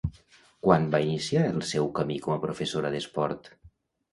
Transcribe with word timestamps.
Quan 0.67 0.87
va 0.95 1.01
iniciar 1.09 1.43
el 1.49 1.61
seu 1.73 1.91
camí 1.99 2.17
com 2.27 2.35
a 2.37 2.41
professora 2.47 2.93
d'esport? 2.97 3.53